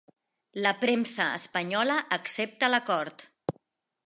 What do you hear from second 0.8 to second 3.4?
premsa espanyola accepta l'acord